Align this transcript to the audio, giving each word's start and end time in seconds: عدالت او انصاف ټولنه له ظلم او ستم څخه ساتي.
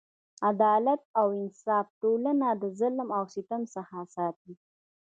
عدالت 0.49 1.01
او 1.19 1.27
انصاف 1.39 1.87
ټولنه 2.01 2.49
له 2.59 2.67
ظلم 2.79 3.07
او 3.17 3.23
ستم 3.35 3.61
څخه 3.75 3.97
ساتي. 4.15 4.53